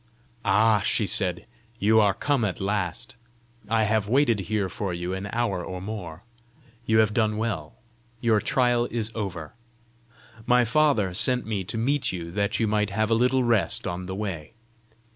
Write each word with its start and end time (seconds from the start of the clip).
"Ah," 0.43 0.79
she 0.81 1.05
said, 1.05 1.45
"you 1.77 1.99
are 1.99 2.15
come 2.15 2.43
at 2.43 2.59
last! 2.59 3.15
I 3.69 3.83
have 3.83 4.09
waited 4.09 4.39
here 4.39 4.67
for 4.67 4.95
you 4.95 5.13
an 5.13 5.29
hour 5.31 5.63
or 5.63 5.79
more! 5.79 6.23
You 6.87 6.97
have 6.97 7.13
done 7.13 7.37
well! 7.37 7.75
Your 8.19 8.41
trial 8.41 8.85
is 8.89 9.11
over. 9.13 9.53
My 10.47 10.65
father 10.65 11.13
sent 11.13 11.45
me 11.45 11.63
to 11.65 11.77
meet 11.77 12.11
you 12.11 12.31
that 12.31 12.59
you 12.59 12.65
might 12.65 12.89
have 12.89 13.11
a 13.11 13.13
little 13.13 13.43
rest 13.43 13.85
on 13.85 14.07
the 14.07 14.15
way. 14.15 14.53